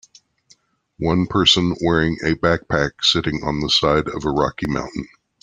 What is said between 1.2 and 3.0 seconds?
person wearing a backpack